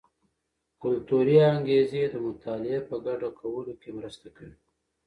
[0.81, 4.55] کلتوري انګیزې د مطالعې په ګډه کولو کې مرسته کوي.